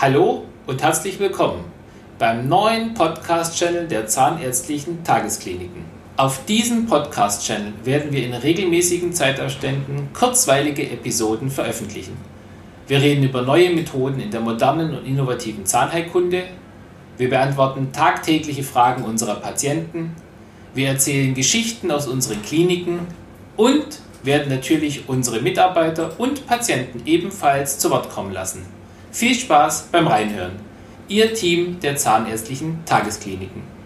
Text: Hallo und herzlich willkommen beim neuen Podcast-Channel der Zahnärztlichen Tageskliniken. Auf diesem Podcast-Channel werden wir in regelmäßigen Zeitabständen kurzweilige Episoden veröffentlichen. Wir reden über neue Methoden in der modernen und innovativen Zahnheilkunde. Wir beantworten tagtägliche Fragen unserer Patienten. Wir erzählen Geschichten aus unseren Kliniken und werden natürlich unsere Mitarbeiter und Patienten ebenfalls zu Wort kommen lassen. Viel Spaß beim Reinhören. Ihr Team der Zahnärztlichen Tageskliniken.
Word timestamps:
Hallo 0.00 0.46
und 0.66 0.82
herzlich 0.82 1.18
willkommen 1.20 1.62
beim 2.18 2.48
neuen 2.48 2.94
Podcast-Channel 2.94 3.86
der 3.86 4.06
Zahnärztlichen 4.06 5.04
Tageskliniken. 5.04 5.84
Auf 6.16 6.46
diesem 6.46 6.86
Podcast-Channel 6.86 7.74
werden 7.84 8.10
wir 8.10 8.24
in 8.24 8.32
regelmäßigen 8.32 9.12
Zeitabständen 9.12 10.08
kurzweilige 10.14 10.90
Episoden 10.90 11.50
veröffentlichen. 11.50 12.16
Wir 12.88 13.02
reden 13.02 13.24
über 13.24 13.42
neue 13.42 13.74
Methoden 13.74 14.20
in 14.20 14.30
der 14.30 14.40
modernen 14.40 14.96
und 14.96 15.04
innovativen 15.04 15.66
Zahnheilkunde. 15.66 16.44
Wir 17.18 17.28
beantworten 17.28 17.92
tagtägliche 17.92 18.62
Fragen 18.62 19.04
unserer 19.04 19.34
Patienten. 19.34 20.16
Wir 20.72 20.88
erzählen 20.88 21.34
Geschichten 21.34 21.90
aus 21.90 22.06
unseren 22.06 22.40
Kliniken 22.40 23.00
und 23.58 24.00
werden 24.22 24.48
natürlich 24.48 25.10
unsere 25.10 25.42
Mitarbeiter 25.42 26.18
und 26.18 26.46
Patienten 26.46 27.02
ebenfalls 27.04 27.78
zu 27.78 27.90
Wort 27.90 28.08
kommen 28.08 28.32
lassen. 28.32 28.79
Viel 29.12 29.34
Spaß 29.34 29.88
beim 29.90 30.06
Reinhören. 30.06 30.52
Ihr 31.08 31.34
Team 31.34 31.80
der 31.80 31.96
Zahnärztlichen 31.96 32.84
Tageskliniken. 32.86 33.79